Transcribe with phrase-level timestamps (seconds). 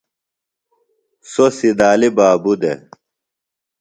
[1.31, 2.77] سوۡ سِدالی بابوۡ دےۡ